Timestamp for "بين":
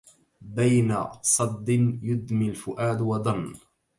0.41-1.05